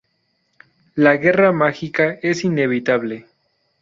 La 0.95 1.17
guerra 1.17 1.51
mágica 1.51 2.17
es 2.23 2.43
inevitable. 2.43 3.27